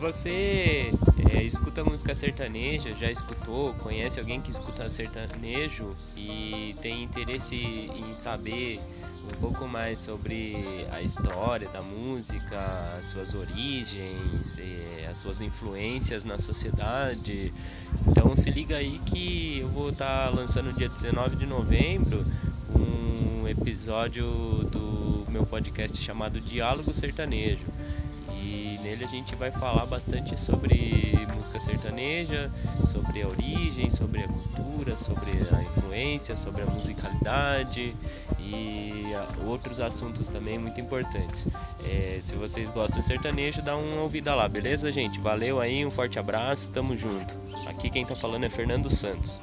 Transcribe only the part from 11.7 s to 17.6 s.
música, as suas origens, é, as suas influências na sociedade.